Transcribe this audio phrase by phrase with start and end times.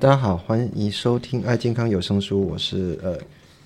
[0.00, 3.16] 大家好，欢迎收听爱健康有声书，我是呃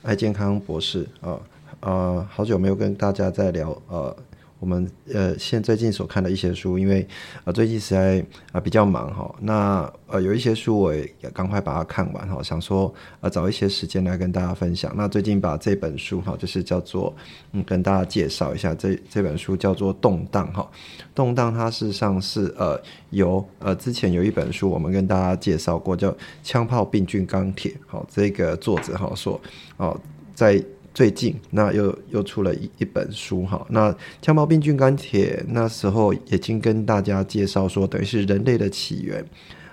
[0.03, 1.41] 爱健康博士啊
[1.81, 4.15] 呃，好久没有跟大家在聊呃。
[4.61, 7.07] 我们呃，现最近所看的一些书，因为
[7.45, 14.93] 呃最近实在啊比较忙哈，那呃有一些书我也赶快把它看完哈，想说呃找一些时间来跟大家分享。
[14.97, 17.15] 那最近把这本书哈，就是叫做
[17.53, 20.69] 嗯跟大家介绍一下这这本书叫做《动荡》哈，
[21.15, 22.81] 《动荡》它事实上是呃
[23.11, 26.11] 由呃之前有一本书我们跟大家介绍过叫
[26.43, 29.41] 《枪炮病菌钢铁》好，这个作者哈说
[29.77, 29.99] 哦
[30.35, 30.61] 在。
[30.99, 39.25] 最近那又又出了一一本书哈，那枪炮病菌钢铁那时候已经跟大家介绍说，等于是人类的起源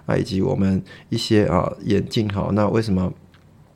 [0.05, 3.11] 啊，以及我们一些啊眼镜哈，那为什么？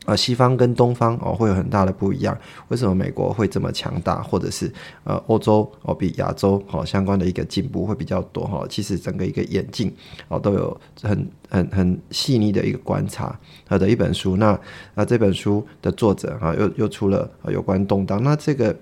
[0.10, 2.36] 啊，西方跟东方哦会有很大的不一样。
[2.70, 4.72] 为什么美国会这么强大，或者是
[5.04, 8.66] 呃欧洲哦比亚洲哦相关的一个进步会比较多哈？
[8.68, 9.94] 其实整个一个演进
[10.28, 14.36] 哦都有很很很细腻的一个观察它的一本书。
[14.38, 14.60] 那
[14.96, 18.24] 那这本书的作者啊又又出了有关动荡。
[18.24, 18.76] 那这个。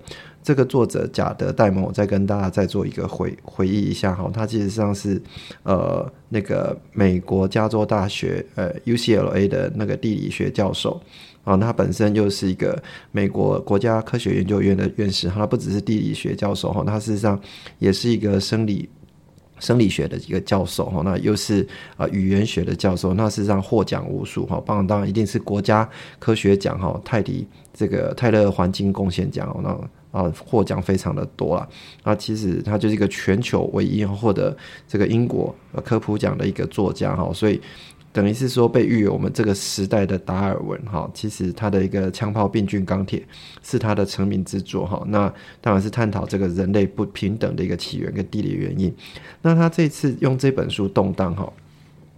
[0.48, 5.20] 这个作者贾德戴蒙，我再跟大家再做一个回回忆一下哈，他其实上是
[5.62, 10.98] 呃那个美国加州大学呃 UCLA 的那个地理学教授
[11.44, 12.82] 啊，他本身又是一个
[13.12, 17.38] 美国国家科学研究院的院士，他不只是地理学教授哈，他事实上
[17.78, 18.88] 也是一个生理
[19.58, 21.68] 生理学的一个教授哈，那又是
[21.98, 25.86] 啊语言学的教授，那事实上获奖无数哈，当然当然一定是国家
[26.18, 29.78] 科学奖哈，泰迪这个泰勒环境贡献奖哦那。
[30.10, 31.68] 啊，获奖非常的多啊！
[32.02, 34.56] 啊，其实他就是一个全球唯一获得
[34.86, 37.60] 这个英国科普奖的一个作家哈，所以
[38.12, 41.08] 等于是说被誉为我们这个时代的达尔文哈。
[41.12, 43.22] 其实他的一个枪炮、病菌、钢铁
[43.62, 45.04] 是他的成名之作哈。
[45.06, 48.92] 那当然是探讨这个人类不平等的一个起源跟地理原因。
[49.42, 51.52] 那他这次用这本书动荡哈。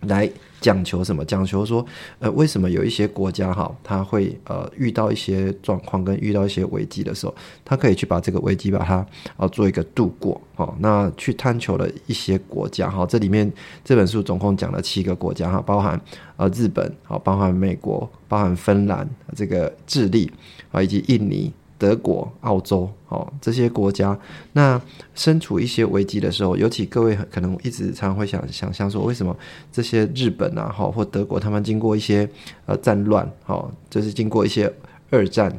[0.03, 1.25] 来讲求什么？
[1.25, 1.85] 讲求说，
[2.19, 7.35] 呃，为什么有一些国家哈，他会呃遇到一些状况跟遇到一些危机的时候，
[7.65, 9.07] 他可以去把这个危机把它
[9.37, 10.75] 啊做一个度过哦。
[10.79, 13.51] 那去探求了一些国家哈，这里面
[13.85, 16.01] 这本书总共讲了七个国家哈，包含
[16.37, 20.31] 呃日本好，包含美国，包含芬兰，这个智利
[20.73, 21.53] 啊，以及印尼。
[21.81, 24.17] 德国、澳洲，哦，这些国家，
[24.53, 24.79] 那
[25.15, 29.35] 身处一些危机的时候，尤其各位可能一直常常会想想象说，为什么
[29.73, 32.29] 这些日本啊，哈，或德国，他们经过一些
[32.67, 34.71] 呃战乱，哈，就是经过一些
[35.09, 35.51] 二战。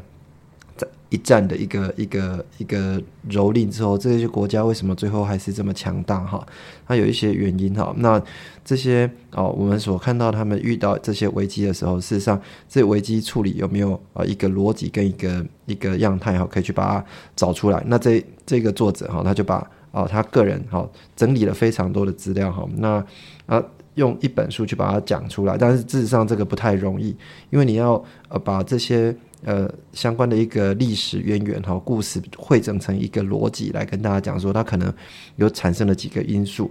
[1.12, 2.98] 一战的一个一个一个
[3.30, 6.22] 蹂躏之后，这些国家为什么最后还是这么强大？
[6.22, 6.44] 哈，
[6.88, 7.94] 它有一些原因哈。
[7.98, 8.20] 那
[8.64, 17.06] 这些哦，我们所看到他们遇到这些危机的时候，事实上这危机处理有没有啊一个逻辑跟一个一个样态哈，可以去把它
[17.36, 17.84] 找出来。
[17.88, 23.06] 那这这个作者哈，他就把哦他个人哈整理了非常多的资料哈，那
[23.48, 23.62] 啊
[23.96, 25.58] 用一本书去把它讲出来。
[25.58, 27.14] 但是事实上这个不太容易，
[27.50, 29.14] 因为你要呃把这些。
[29.44, 34.94] 呃，相关的一个历史渊源哈，故事汇整成一个逻辑来跟大家讲说，它可能
[35.36, 36.70] 有产生了几个因素，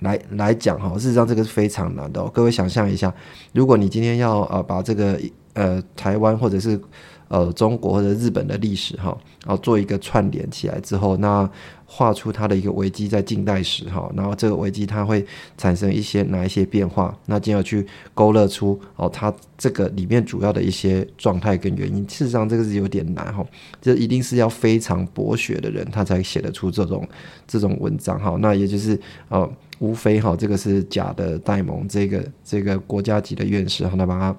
[0.00, 0.92] 来来讲哈。
[0.98, 2.22] 事实上，这个是非常难的。
[2.28, 3.14] 各位想象一下，
[3.52, 5.18] 如果你今天要呃把这个
[5.54, 6.78] 呃台湾或者是
[7.28, 11.48] 呃中国或者日本的历史哈，然后做一个串联起来之后，那
[11.84, 15.24] 画出它的一个危机在近代史哈，然后这个危机它会
[15.56, 22.04] 产生一些哪一些变化，那进而去勾勒出哦，它这个里面主要的一些状态跟原因。
[22.06, 23.44] 事实上，这个是有点难哈，
[23.80, 27.06] 这一定是要非常博学的人，他才写得出这种
[27.46, 28.36] 这种文章哈。
[28.40, 28.98] 那也就是
[29.28, 29.48] 呃，
[29.78, 34.36] 无非哈，这个是假的戴蒙这个这个国家级的院士，哈，他把它。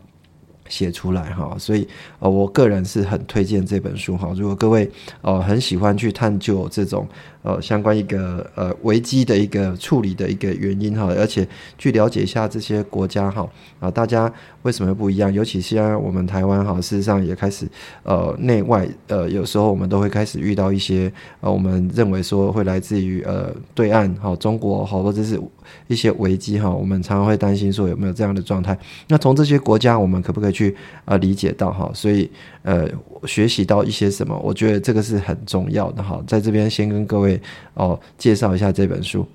[0.70, 1.88] 写出来哈，所以
[2.20, 4.34] 呃，我个人是很推荐这本书哈。
[4.36, 4.90] 如果各位
[5.22, 7.08] 呃很喜欢去探究这种
[7.48, 11.48] 呃相关一个呃危机的一个处理的一个原因哈，而且
[11.78, 13.48] 去了解一下这些国家哈
[13.80, 14.30] 啊，大家
[14.64, 15.32] 为什么不一样？
[15.32, 17.66] 尤其现在我们台湾哈，事实上也开始
[18.04, 21.10] 呃内外呃有时候我们都会开始遇到一些
[21.40, 25.40] 呃我们认为说会来自于呃对岸哈中国好或者是
[25.88, 28.78] 一些危机哈，我们常常会担心说有没有这样的状态。
[29.08, 30.58] 那从这些国家，我们可不可以？
[30.58, 32.28] 去啊，理解到哈，所以
[32.64, 32.90] 呃，
[33.26, 36.20] 学习到一些什么，我觉得这个是很重要的哈。
[36.26, 37.37] 在这边先跟各位
[37.74, 39.26] 哦介绍一下这本书。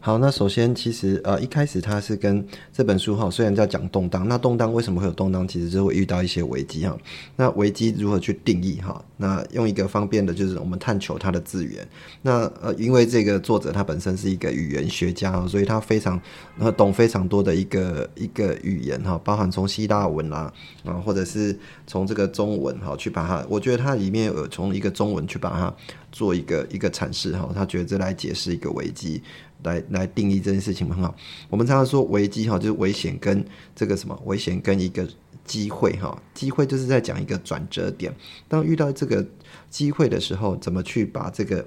[0.00, 5.48] 好，那首先其实呃一开始它是跟这本书哈，虽然在讲动荡，那动荡为什么会有动荡？
[5.48, 6.94] 其实就会遇到一些危机哈。
[7.36, 9.02] 那危机如何去定义哈？
[9.16, 11.88] 那用一个方便的，就是我们探求它的字源。
[12.20, 16.20] 那呃，因为这个作者他本身是一个语言学家，所以他非常
[16.58, 20.52] 呃懂非常多的一个一个语言哈，包含从希腊文啦
[20.84, 25.74] 啊，或者是从这个中文哈去把它，我觉得它里面有从一个中文去把它。
[26.14, 29.20] 做一个一个阐释哈，他觉得这来解释一个危机，
[29.64, 31.12] 来来定义这件事情很好。
[31.50, 33.44] 我们常常说危机哈，就是危险跟
[33.74, 35.04] 这个什么危险跟一个
[35.44, 38.14] 机会哈，机会就是在讲一个转折点。
[38.46, 39.26] 当遇到这个
[39.68, 41.66] 机会的时候，怎么去把这个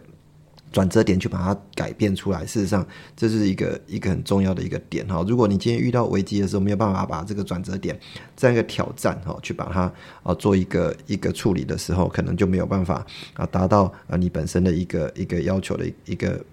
[0.72, 2.46] 转折点去把它改变出来？
[2.46, 2.86] 事实上，
[3.16, 5.24] 这是一个一个很重要的一个点哈。
[5.28, 8.00] 如果你今天遇到危机的时候，没有办法把这个转折点
[8.36, 9.92] 这样一个挑战哈，去把它
[10.24, 16.44] 啊做一个一个处理的时候，可能就没有办法啊达到啊你本身的一个一个要求的一个。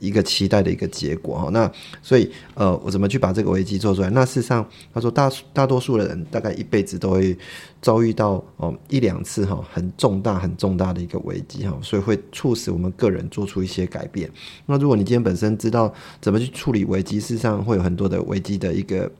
[0.00, 1.70] 一个期待的一个结果哈，那
[2.02, 4.10] 所以呃，我怎么去把这个危机做出来？
[4.10, 7.36] 那事实上，他说大大多数的人大概一辈子都会
[7.80, 14.30] 遭遇到哦一两次哈很重大很重大的一个危机哈，所以会促使我们个人做出一些改变。
[14.64, 19.10] 那如果你今天本身知道怎么去处理危机，事实上会有很多的危机的一个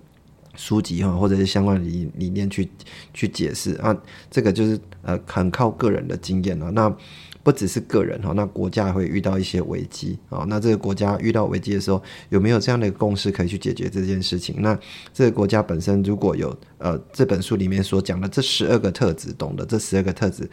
[0.57, 2.69] 书籍哈，或者是相关理理念去
[3.13, 3.97] 去解释啊，
[4.31, 6.71] 这个就是呃很靠个人的经验了。
[6.71, 6.93] 那
[7.47, 10.45] 不只是个人哈，那国家会遇到一些危机啊。
[10.49, 14.57] 那这个国家遇到危机的时候，有没有这样的一个共识可以去解决这件事情？
[14.59, 14.77] 那
[15.15, 20.51] 这个国家本身如果有呃这本书里面所讲的这十二个特质，懂得这十二个特质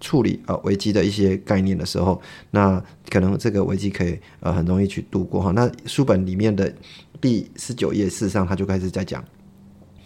[0.00, 2.22] 处理呃危机的一些概念的时候，
[2.52, 5.50] 那可能这个危机可以呃很容易去度过哈。
[5.50, 6.72] 那书本里面的
[7.20, 9.24] 第十九页，事实上他就开始在讲。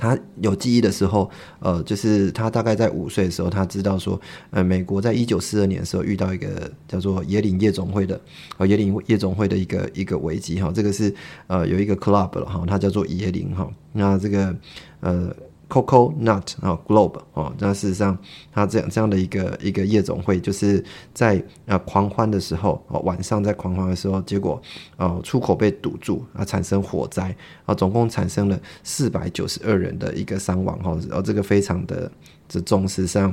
[0.01, 1.31] 他有记忆的时候，
[1.61, 4.19] 呃，就是他大概在五岁的时候，他知道说，
[4.51, 8.19] 呃，美国在一九四二年的时候遇到一个叫做野岭夜总会的，
[8.57, 11.15] 呃，野岭夜总会的一个一个危机哈，这个是
[11.47, 14.57] 呃有一个 club 了哈，它叫做野岭哈，那这个
[15.01, 15.31] 呃。
[15.71, 18.19] Coco Nut 啊，Globe 哦，那事实上，
[18.53, 20.85] 它这样这样的一个一个夜总会，就是
[21.15, 24.61] 在啊狂欢的时候哦，晚上在狂欢的时候，结果
[24.97, 27.35] 啊出口被堵住啊，产生火灾
[27.65, 32.11] 啊，总共产生了四百九十二人的一个伤亡哈，然后这个非常的
[32.49, 33.33] 这重视上。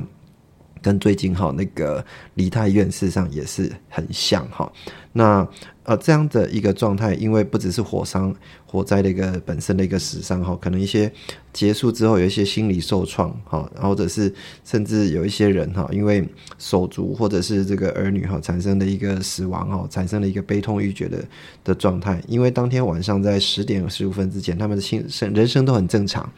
[0.82, 2.04] 跟最近哈那个
[2.34, 4.70] 梨泰院事实上也是很像哈，
[5.12, 5.46] 那
[5.84, 8.34] 呃这样的一个状态，因为不只是火伤
[8.66, 11.10] 火灾的一个本身的一个死伤哈，可能一些
[11.52, 14.32] 结束之后有一些心理受创哈，或者是
[14.64, 16.26] 甚至有一些人哈，因为
[16.58, 21.24] 手足或者是这个儿女哈产生的一个死亡哈，产生了一个悲痛欲绝的
[21.64, 26.30] 的状态，因为当天晚上在十点十五分之前，他们的心生人生都很正常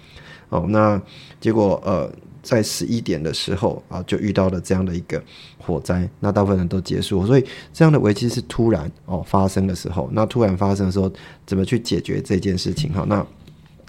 [0.49, 1.01] 哦，那
[1.41, 2.11] 结果呃。
[2.43, 5.23] 在十一点的时候啊，就遇到了这样的一个
[5.59, 11.13] 火灾，那大部分人都结束，所以这样的危机是突然哦发生的时候，那突然发生的时候，
[11.47, 12.93] 怎么去解决这件事情？
[12.93, 13.27] 哈，那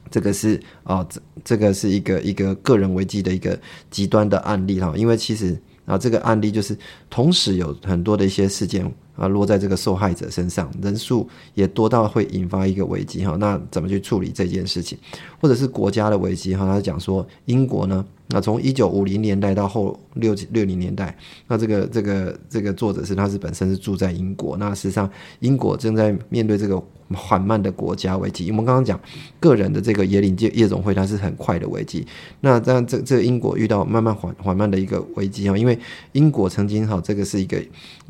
[0.09, 3.59] 这个是啊，这这个是一个一个个人危机的一个
[3.89, 6.77] 极端的案例哈，因为其实啊，这个案例就是
[7.09, 8.91] 同时有很多的一些事件。
[9.17, 13.35] 啊，落在这个受害者身上，人数也多到会引发一个危机哈。
[13.35, 14.97] 那怎么去处理这件事情，
[15.39, 16.65] 或者是国家的危机哈？
[16.65, 21.17] 他讲说，英国呢，那从一九五零年代到后六六零年代，
[21.47, 26.81] 那这个这个这个作者是他是本身是住在英国，那实际上英国正在面对这个
[27.11, 28.51] 缓慢的国家危机。
[28.51, 28.99] 我们刚刚讲
[29.39, 32.05] 个人的这个野岭界夜总会，它是很快的危机。
[32.39, 35.77] 那这样这这英国遇到慢慢缓缓慢的一个危机啊，因为
[36.11, 37.61] 英国曾经哈，这个是一个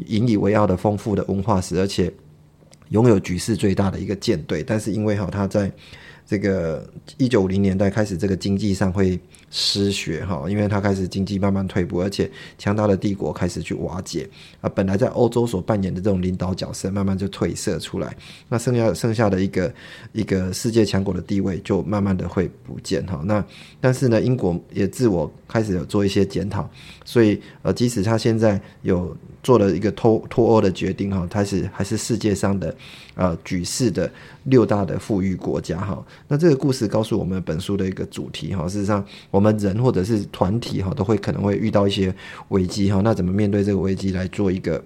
[0.07, 0.77] 引以为傲的。
[0.81, 2.11] 丰富的文化史，而且
[2.89, 5.71] 拥有举世最大的一个舰队，但是因为哈，他在
[6.31, 9.19] 这个一九五零年代开始，这个经济上会。
[9.53, 14.25] 失血哈，因为他开始经济慢慢退步，而且强大的帝国开始去瓦解
[14.61, 14.69] 啊。
[14.73, 18.15] 本来在欧洲所扮演的这种领导角色，慢慢就褪色出来。
[18.47, 19.73] 那剩下剩下的一个
[20.13, 23.21] 一个世界强国的地位，就慢慢的会不见哈。
[23.25, 23.45] 那
[23.81, 26.69] 但是呢，英国也自我开始有做一些检讨，
[27.11, 29.13] 所以呃，即使他现在有
[29.43, 32.73] 做了一个脱脱欧的决定哈，他是还是世界上的
[33.15, 34.09] 呃举世的
[34.45, 36.01] 六大的富裕国家哈。
[36.29, 39.41] 那这个故事告诉我们本书的一个主题哈，事实上我。
[39.41, 42.13] 我们人或者是团体哈，都会可能会遇到一些
[42.49, 43.01] 危机哈。
[43.03, 44.79] 那怎么面对这个危机来做一个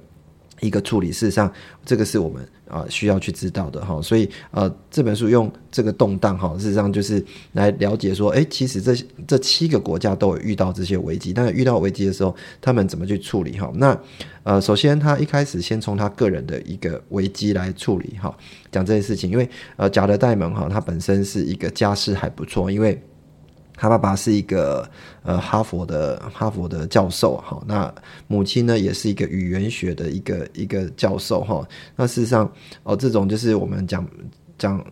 [0.61, 1.11] 一个处理？
[1.11, 1.51] 事实上，
[1.85, 4.01] 这个是我们啊需要去知道的哈。
[4.01, 8.95] 所以呃，这本书用这个动荡哈，事实上就是来了解说，哎，其实这
[9.27, 13.71] 这七个国家都有遇到这些危机，但是遇到危机的时候，他们怎么去处理哈？
[13.75, 13.99] 那
[14.43, 18.35] 呃，首先他一开始先从他个人的一个危机来处理哈，
[18.71, 23.01] 讲这件事情，因为呃，贾德戴蒙哈，他本身是一个家世还不错，因为。
[23.75, 24.89] 他爸爸是一个
[25.23, 27.93] 呃哈佛的哈佛的教授哈，那
[28.27, 31.67] 母亲呢也是一个语言学的一个一个教授哈。
[31.95, 32.51] 那事实上
[32.83, 34.07] 哦，这种就是我们讲
[34.57, 34.83] 讲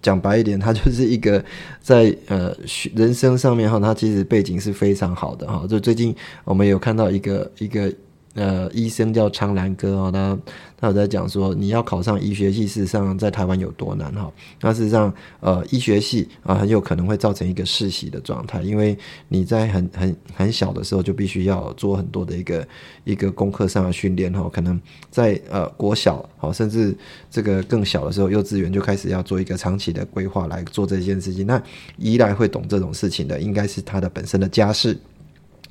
[0.00, 1.44] 讲白一点，他就是一个
[1.80, 2.56] 在呃
[2.94, 5.66] 人生上面哈，他其实背景是非常好的哈。
[5.68, 6.14] 就最近
[6.44, 7.92] 我们有看到一个一个
[8.38, 10.38] 呃医生叫昌兰哥哦，他
[10.80, 14.32] 他有在讲说，你要考上医学系，事实上在台湾有多难哈？
[14.60, 18.96] 那事实上，呃，医学系啊，很有可能会造成一个世袭的状态，因为
[19.28, 22.68] 你在很很很小的时候就必须要做很多的一个
[23.02, 24.80] 一个功课上的训练哈，可能
[25.10, 26.96] 在呃国小好，甚至
[27.28, 31.44] 这个更小的时候，幼稚园就开始要做一个长期的规划来做这件事情。
[31.44, 31.60] 那
[31.96, 34.96] 依赖会懂这种事情的，应该是他的本身的家世。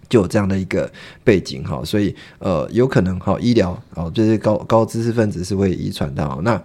[0.09, 0.89] 就有这样的一个
[1.23, 6.61] 背景哈，所以呃有可能哈医疗哦就是高高知识分子是会遗传的，那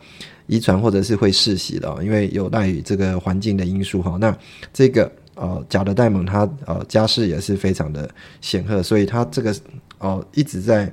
[0.46, 4.16] 遗传或者是会世袭的，因为有赖于这个环境的因素哈。
[4.20, 4.37] 那
[4.72, 8.08] 这个呃贾德戴蒙他呃家世也是非常的
[8.40, 9.54] 显赫，所以他这个
[9.99, 10.92] 哦一直在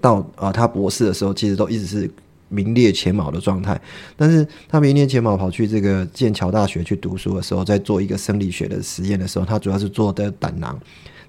[0.00, 2.10] 到啊他博士的时候，其实都一直是
[2.48, 3.80] 名列前茅的状态。
[4.16, 10.80] 但是他名列前茅跑去这个剑桥大学去读书的时候，在做一个生理学的实验的时候，他主要是做的胆囊。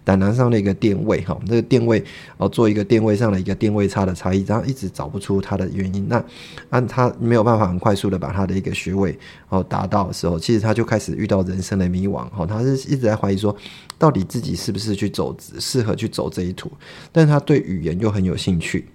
[0.03, 2.03] 胆囊上的一个电位，哈，这个电位
[2.37, 6.07] 哦，做一个电位上的一个电位差的差异，然后一直找不出它的原因。
[6.07, 6.23] 那
[6.69, 9.17] 按他没有办法很快速的把他的一个穴位
[9.49, 13.55] 哦达到的时候，其实他就开始遇到人生的迷惘，哈，他是一直在怀疑说，
[13.97, 16.71] 到底自己是不是去走适合去走这一途，
[17.11, 18.87] 但是他对语言又很有兴趣。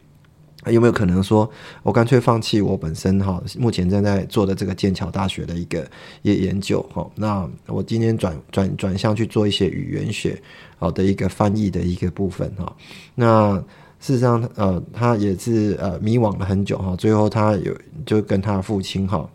[0.70, 1.48] 有没有可能说，
[1.82, 5.88] 我干脆放弃我本身哈，目前正在做的这个剑桥大学的一个
[6.22, 7.08] 研研究哈？
[7.14, 10.40] 那我今天转转转向去做一些语言学
[10.78, 12.76] 好的一个翻译的一个部分哈？
[13.14, 13.56] 那
[14.00, 19.28] 事实上呃，他也是呃迷惘了很久哈，最后他有就跟他父亲哈，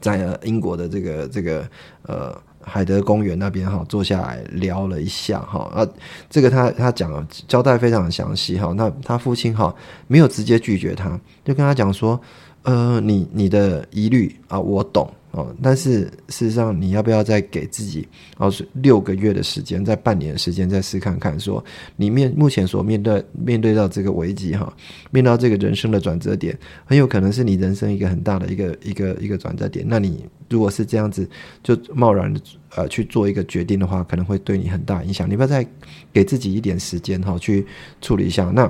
[0.00, 1.68] 在英国的这个这个
[2.02, 2.42] 呃。
[2.62, 5.86] 海德公园那边哈，坐下来聊了一下哈啊，
[6.28, 8.72] 这个他他讲交代非常详细哈。
[8.76, 9.74] 那他父亲哈
[10.06, 12.20] 没有直接拒绝他，就跟他讲说，
[12.62, 15.10] 呃，你你的疑虑啊，我懂。
[15.32, 18.06] 哦，但是事实上，你要不要再给自己
[18.36, 24.72] 哦六个月的时间，在半年的时间再试看看，说你面目前所面对面对到这个危机哈，
[25.12, 29.86] 面到这个人生的转折点，很有可能是你人生一个很大的一个一个一个转折点。
[29.88, 31.28] 那你如果是这样子
[31.62, 32.40] 就贸然的
[32.74, 35.28] 呃去做一个决定的话，可能会对你很大影响。
[35.28, 35.64] 你要不要再
[36.12, 37.64] 给自己一点时间哈，去
[38.00, 38.50] 处理一下？
[38.52, 38.68] 那。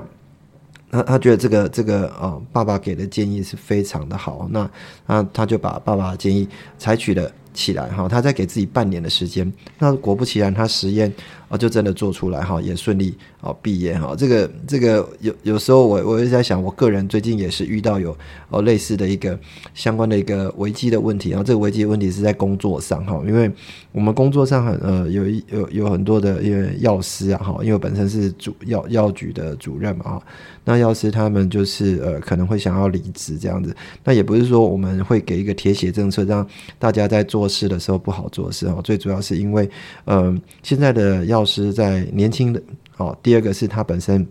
[0.90, 4.70] 他他觉得这个这个呃，爸爸给的建议是非常的好，那
[5.06, 11.12] 那他就把爸爸的建议采取了起来哈，他再给自己半年的时间，那果不其然，他实验。
[11.50, 14.14] 哦，就真的做出来哈，也顺利哦毕业哈。
[14.16, 18.16] 这个这个有有时候我我也在想，我个人最近也是遇到有
[18.50, 19.36] 哦类似的一个
[19.74, 21.30] 相关的一个危机的问题。
[21.30, 23.50] 然后这个危机的问题是在工作上哈，因为
[23.90, 30.22] 我们工作上很呃有有有很多的因为药师啊哈，因为本身是主药药局的主任嘛哈，
[30.64, 33.74] 那药师他们就是呃可能会想要离职这样子。
[34.04, 36.46] 那也不是说我们会给一个铁血政策，让
[36.78, 38.80] 大家在做事的时候不好做事哦。
[38.84, 39.68] 最主要是因为
[40.04, 41.39] 嗯现在的药。
[41.40, 42.62] 老师在年轻的，
[42.98, 44.26] 哦，第二个是他本身。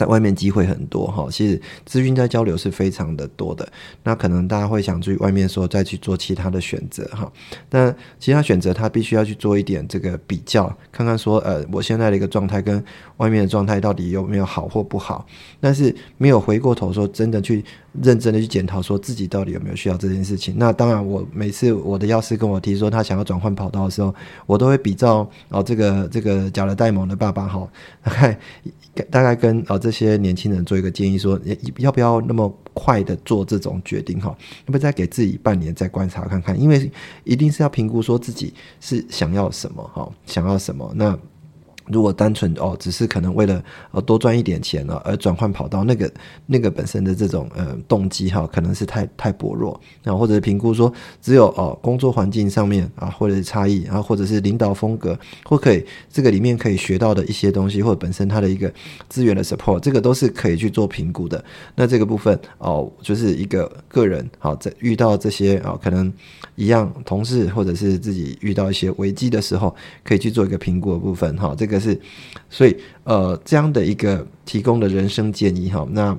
[0.00, 3.70] 在外面机会很多哈，其实资讯在交流是非常的多的。
[4.02, 7.30] 那可能大家会想去外面说再去做其他的选择哈。
[7.68, 12.82] 那其他选择他必须要去做一点这个比较，看看说呃我现在的一个状态跟
[13.18, 15.26] 外面的状态到底有没有好或不好。
[15.60, 17.62] 但是没有回过头说真的去
[18.00, 20.54] 认真的去检讨说自己到底有没有需要这件事情。
[20.56, 24.14] 那当然我每次我的药师跟我提说他想要转换跑道的时候，
[24.46, 27.68] 我都会比照哦这个这个假了戴蒙的爸爸哈，
[28.02, 28.38] 大概
[29.10, 29.89] 大概跟哦这。
[29.90, 31.36] 这些年轻人做一个建议，说
[31.78, 34.20] 要不要那么快的做这种决定？
[34.20, 34.28] 哈，
[34.66, 36.58] 要不要再给自己半年再观察看看？
[36.60, 36.88] 因为
[37.24, 41.18] 一定是要评估说自己是想要什么，哈，想要什么那。
[41.92, 46.10] 如果单纯哦，只是可能为了呃多赚一点钱呢，而转换跑道，那个
[46.46, 58.72] 那个本身的这种呃动机哈，可能是太太薄弱，啊，或者是评估说只有哦工作环境上面啊，或者是差异，然后或者是领导风格，或可以这个里面可以学到的一些东西，或者本身它的一个
[59.08, 61.44] 资源的 support，这个都是可以去做评估的。
[61.74, 66.12] 那这个部分哦，就是一个个人好在遇到这些啊，可能
[66.54, 71.79] 一样同事或者是自己遇到一些危机的时候，可以去做一个评估的部分哈，这个。
[71.80, 71.98] 是，
[72.48, 76.16] 所以呃，这样的一个提供的人生建议哈，那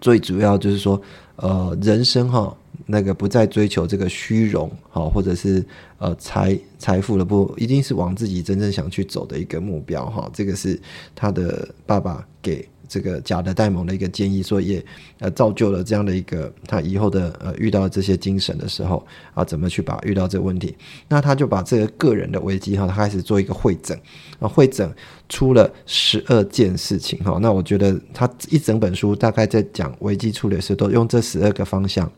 [0.00, 1.00] 最主要就是说，
[1.36, 5.64] 呃，人生哈，那个不再追求这个虚荣哈，或者是
[5.98, 10.78] 呃财财富的不，一定是往自己真正想去走的一个目标哈，这个是
[11.14, 12.68] 他的爸爸给。
[12.92, 14.84] 这个假的戴蒙的一个建议，说也
[15.18, 20.76] 呃造就了这样的一个他以后的呃遇到这些精神的时候啊，怎么去把遇到这个问题？
[21.08, 23.98] 那他就把这个个人的危机哈，他开始做一个会诊
[24.40, 24.92] 啊，会诊
[25.30, 27.38] 出了十二件事情哈。
[27.40, 32.12] 那我觉得他一整本书大概在讲危机处理的时候，都用这十二个方向。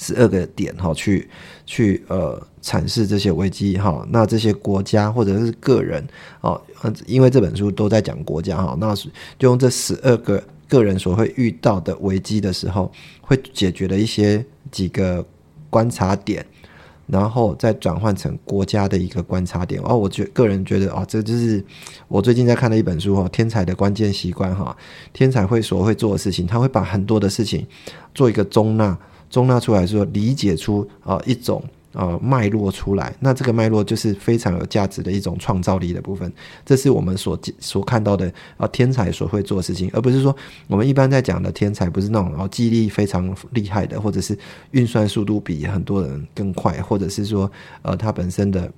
[0.00, 1.28] 十二个点哈，去
[1.66, 4.06] 去呃阐释这些危机哈。
[4.10, 6.02] 那这些国家或者是个人
[6.40, 6.58] 哦，
[7.06, 12.90] 因为这本书都在讲国家哈，那就用这十二个个人所会遇到的危机的时候，
[13.20, 15.22] 会解决的一些几个
[15.68, 16.44] 观察点。
[17.12, 21.60] 然后再转换成国家的一个观察点哦，我觉个人觉得哦，这就是
[22.06, 24.76] 我最近在看的一本书哦，《天才的关键习惯》哈，
[25.12, 27.66] 天才会所会做的事情，他会把很多的事情
[28.14, 28.96] 做一个中纳，
[29.30, 31.64] 中纳出来说理解出啊一种。
[31.92, 36.32] 呃，脉络出来，那这个脉络就是非常有价值的一种创造力的部分。
[36.64, 40.32] 这是我们所所看到的啊，天才所会做的事情，而不是说
[40.68, 44.38] 我们一般在讲的天才，不是那种哦记忆力非常厉害的，或者是
[44.70, 47.50] 运算速度比很多人更快，或者是说
[47.82, 48.72] 呃他本身的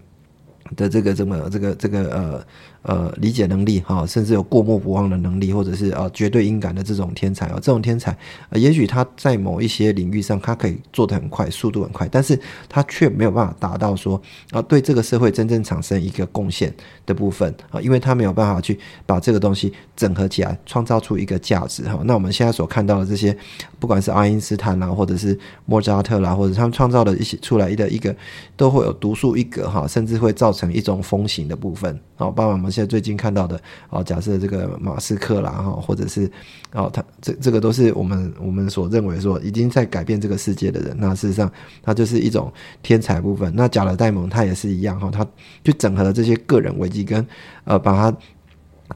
[0.75, 2.47] 的这个这么这个这个呃。
[2.83, 8.17] 呃，理解能力哈，甚至有过目不忘的能力，或者是呃绝对音感的这种天才哦，这种天才，
[8.51, 14.21] 呃，也许他在某一些领域上，他可以做得很快，速度很快，但是他却没有办法达到说
[14.51, 16.75] 啊，对这个社会真正产生一个贡献
[17.07, 22.01] 的部分啊，因为他没有办法去把这个东西整合起来，创造出一个价值哈。
[22.05, 23.37] 那我们现在所看到的这些，
[23.79, 28.15] 不管是爱因斯坦啦，或者是莫扎特啦，或者他们创造的一些出来的一个，
[28.57, 32.01] 都会有独树一格哈，甚至会造成一种风行的部分。
[32.17, 33.61] 好，包括我们现在最近看到的，
[33.91, 36.31] 哦，假设这个马斯克啦，哈，或者是，
[36.73, 40.97] 哦，他这这个都是我们我们所认为说已经在改变这个世界的人。
[40.99, 41.53] 那事实上，
[41.83, 42.51] 他就是一种
[42.83, 43.53] 天才部分。
[43.55, 45.25] 那贾勒戴蒙他也是一样哈，他
[45.63, 47.25] 就整合了这些个人危机跟，
[47.65, 48.17] 呃，把它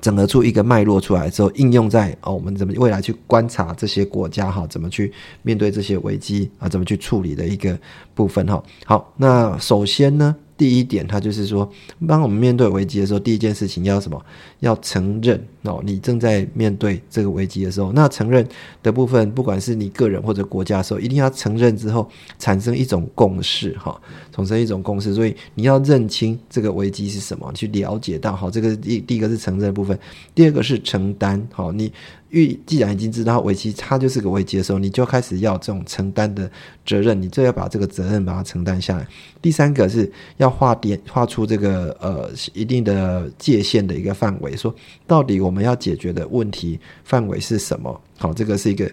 [0.01, 7.79] 整合出一个脉络出来之后，应用在哦，我们怎么未来去观察这些国家哈，怎么去面对这些危机啊，怎么去处理的一个
[8.15, 8.63] 部分哈。
[8.85, 10.35] 好，那首先呢。
[10.57, 11.71] 第一点，他就是说，
[12.09, 14.21] 当我们面对危机的时候，第一件事情要什么？
[14.61, 18.47] 要承认哦，你正在面对这个危机的时候，那承认
[18.83, 22.09] 的部分，不管是你个人或者国家的时候，一定要承认之后
[22.39, 24.01] 产生一种共识哈，
[24.33, 25.15] 产生一种共识。
[25.15, 29.99] 所以你要认清这个危机是什么，去了解到好，这个第第一个是承认的部分，
[30.35, 31.93] 第二个是承担好你。
[32.31, 36.51] 预既然已经知道危机，它就是个危机的时候，你就开始要这种承担的
[36.85, 39.07] 责任，你就要把这个责任把它承担下来。
[39.41, 44.75] 第三个是要画点画出这个呃一定的界限的一个范围，说
[45.07, 48.01] 到底我们要解决的问题范围是什么？
[48.19, 48.91] 好，这个是一个。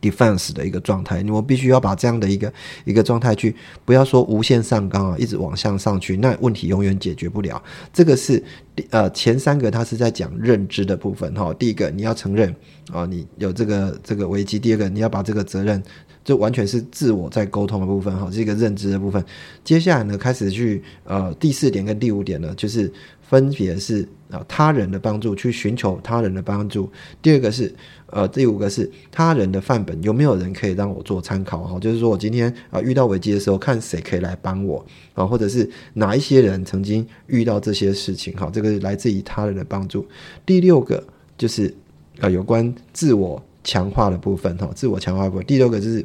[0.00, 2.52] Defense 的一个状态，你我必须要把这样的一个
[2.84, 7.62] 一个状态去，不要说无限上纲啊，一直往向上去，那问题永远解决不了。
[7.92, 8.42] 这个是
[8.90, 11.52] 呃前三个，它是在讲认知的部分哈。
[11.54, 12.54] 第一个你要承认
[12.92, 15.82] 啊，你有这个这个危机；第二个你要把这个责任，
[16.24, 19.24] 就完全是自我在沟通的部分哈，这个认知的部分。
[19.64, 22.92] 接下来呢，开始去呃第四点跟第五点呢，就是
[23.28, 26.90] 分别是啊他人的帮助，去寻求他人的帮助。
[27.22, 27.72] 第二个是。
[28.10, 31.78] 呃，第五个是他人的范本，有没有人可以让我做参考哈？
[31.78, 38.48] 就是说我今天啊遇到危机的时候，看谁可以来帮我啊，或者是哪一些人曾经遇到这些事情哈？
[38.50, 40.06] 这个来自于他人的帮助。
[40.46, 41.74] 第六个就是
[42.20, 45.44] 呃有关自我强化的部分哈，自我强化部分。
[45.44, 46.02] 第六个就是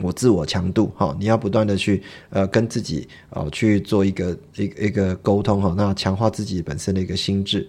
[0.00, 7.66] 我自我强度哈，你要不断的去呃跟自己啊去做一个一一个沟通哈，那强化自己本身的一个心智。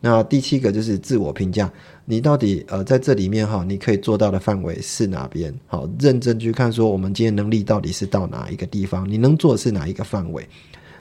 [0.00, 1.70] 那第七个就是自我评价。
[2.04, 5.52] 你到底呃在这里面哈，你可以做到的范围是哪边？
[5.66, 9.10] 好，认真去看说我们今天能力到底是到哪一个地方？
[9.10, 10.46] 你能做的是哪一个范围？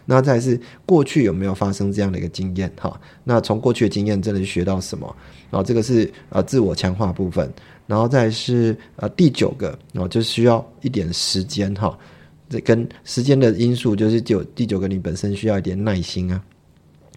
[0.05, 2.71] 那再是过去有没有发生这样的一个经验？
[2.79, 5.15] 哈，那从过去的经验真的学到什么？
[5.49, 7.51] 然后这个是呃自我强化部分，
[7.87, 11.97] 然后再是呃第九个，然后就需要一点时间哈，
[12.49, 16.41] 这跟时间的因素就是九第九个你本身需要一点耐心啊。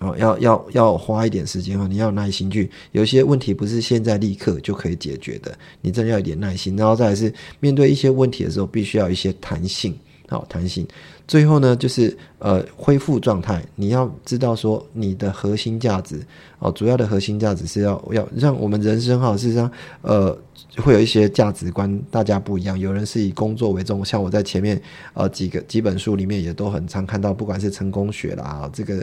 [0.01, 6.77] 哦，要要要花一点时间哈，你要耐心去，有些问题不是现在立刻就可以解决的，你真的要一点耐心。
[6.77, 9.92] 然后再是面对一些问题的时候，必须要一些弹性，
[10.37, 10.87] 好弹性。
[11.27, 13.62] 最后呢，就是呃恢复状态。
[13.75, 16.19] 你要知道说你的核心价值
[16.59, 20.37] 哦，主要的核心价值是要要让我们人生哈，事实上呃
[20.77, 22.79] 会有一些价值观大家不一样。
[22.79, 24.81] 有人是以工作为重，像我在前面
[25.12, 29.01] 呃几个几本书里面也都很常看到，不管是成功学啦，这个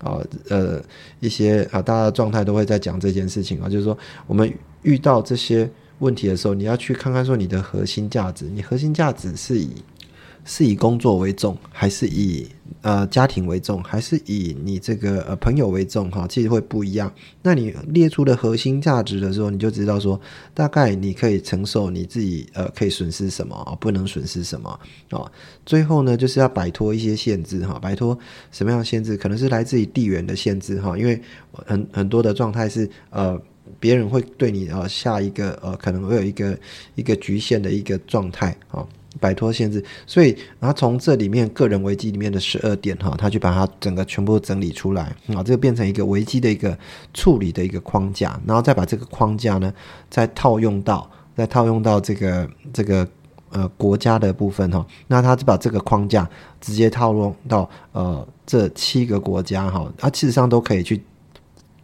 [0.00, 0.82] 啊呃
[1.20, 9.70] 一些啊大家的状态都会在讲这件事情啊，就是说我们遇到这些问题的时候，你要去看看说你的核心价值，你核心价值是以。
[10.50, 12.48] 是以工作为重，还是以
[12.80, 16.10] 呃家庭为重，还是以你这个呃朋友为重？
[16.10, 17.12] 哈，其实会不一样。
[17.42, 20.18] 那你列出的核心价值的时候，你就知道说，
[20.54, 24.70] 大概你可以承受你自己呃可以损失什么，不能损失什么
[25.10, 25.30] 啊。
[25.66, 28.18] 最后呢，就是要摆脱一些限制哈，摆脱
[28.50, 29.18] 什么样的限制？
[29.18, 31.20] 可能是来自于地缘的限制哈，因为
[31.52, 33.38] 很很多的状态是呃
[33.78, 36.58] 别人会对你呃下一个呃可能会有一个
[36.94, 38.82] 一个局限的一个状态啊。
[39.20, 45.14] 摆脱限制，所以然后从这里面个人危机里面的十二点哈，他去把它整个全部整理出来。
[45.34, 46.76] 啊，这个变成一个危机的一个
[47.12, 49.72] 处理的一个框架，然后再把这个框架呢，
[50.08, 53.06] 再套用到再套用到这个这个
[53.50, 56.28] 呃国家的部分哈，那他就把这个框架
[56.60, 61.02] 直接套用到呃这七个国家哈，它事实上都可以去。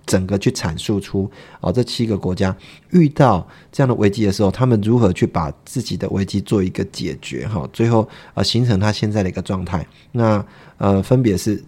[0.07, 2.55] 整个去阐述出啊，这七个国家
[2.91, 9.87] 遇到这样的危机的时候，他们如何去把自己的危机做一个解决哈，最后啊形成他现在的一个状态。
[10.13, 10.45] 那
[10.77, 11.63] 呃，分别是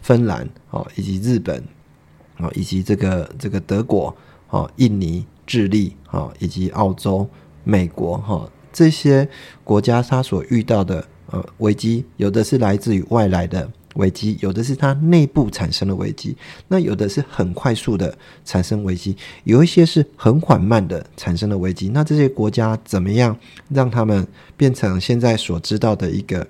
[0.00, 1.62] 芬兰哦，以及日本
[2.38, 4.14] 哦，以及这个这个德国
[4.50, 7.28] 哦，印尼、智利哦，以及澳洲、
[7.64, 9.28] 美国哈这些
[9.64, 13.70] 国家，他所遇到的呃危机，有的是来自于外来的。
[13.94, 16.36] 危机有的是它内部产生的危机，
[16.68, 21.88] 那有的是很快速的产生危机，有一些是很缓慢的产生的危机。
[21.88, 23.36] 那这些国家怎么样
[23.68, 24.26] 让他们
[24.56, 26.46] 变成现在所知道的一个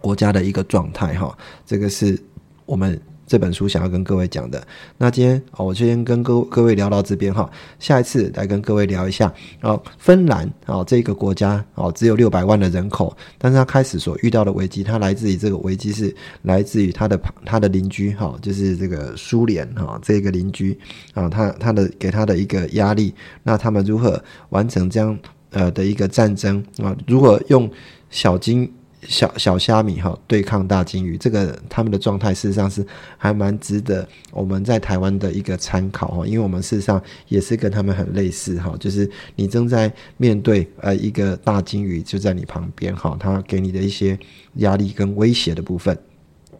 [0.00, 1.14] 国家的一个状态？
[1.14, 1.36] 哈，
[1.66, 2.22] 这个是
[2.66, 3.00] 我们。
[3.26, 4.62] 这本书想要跟各位讲的，
[4.98, 9.32] 那今天我先跟各各位聊到这边哈，下一次来跟各位聊一下
[9.62, 20.78] 哦，芬兰哦这个国家哦只有六百万的人口，但是他开始所遇到的危机，它来自于这个危机是来自于他的他的邻居哈，就是这个苏联哈这个邻居
[21.14, 25.18] 啊，他他的给他的一个压力，那他们如何完成这样
[25.50, 26.94] 呃的一个战争啊？
[27.06, 27.70] 如何用
[28.10, 28.70] 小金？
[29.06, 32.86] 小小虾米哈对抗大金鱼，这个他们的状态事实上是
[33.16, 44.18] 还蛮值得我们在台湾的一个参考哈，因为我们事实上也是跟他们很类似哈，就是你正在面对呃一个大金鱼就在你旁边哈，他给你的一些
[44.54, 45.96] 压力跟威胁的部分，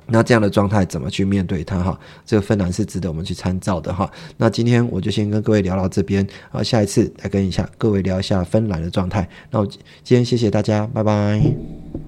[0.07, 1.99] 那这样的状态怎么去面对它哈？
[2.27, 4.11] 这个芬兰是值得我们去参照的哈。
[4.37, 9.29] 那今天我就先跟各位聊到这边啊，下一次来跟一下各位聊一下芬兰的状态。
[9.51, 12.04] 那我今天谢谢大家，拜拜。